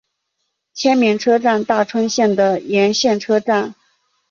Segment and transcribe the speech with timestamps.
[0.73, 3.75] 千绵车站大村线的沿线车站。